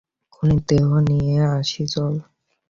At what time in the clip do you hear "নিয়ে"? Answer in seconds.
1.07-1.37